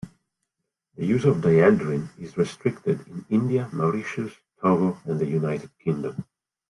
The 0.95 1.05
use 1.05 1.25
of 1.25 1.41
dieldrin 1.43 2.07
is 2.17 2.35
restricted 2.35 3.05
in 3.07 3.23
India, 3.29 3.69
Mauritius, 3.71 4.33
Togo, 4.59 4.97
and 5.05 5.19
the 5.19 5.27
United 5.27 5.69
Kingdom. 5.77 6.25